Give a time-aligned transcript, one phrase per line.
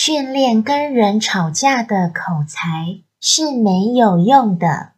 [0.00, 4.92] 训练跟人吵架的口才是没有用的。